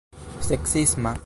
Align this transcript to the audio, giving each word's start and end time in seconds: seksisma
seksisma 0.41 1.13